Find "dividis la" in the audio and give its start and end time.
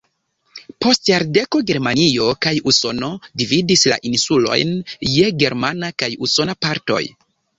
3.41-3.99